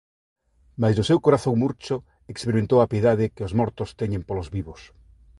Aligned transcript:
Mais 0.81 0.95
no 0.97 1.07
seu 1.09 1.19
corazón 1.25 1.55
murcho 1.61 1.95
experimentou 2.33 2.79
a 2.81 2.89
piedade 2.91 3.31
que 3.35 3.45
os 3.47 3.55
mortos 3.59 3.89
teñen 4.01 4.25
polos 4.27 4.51
vivos. 4.55 4.81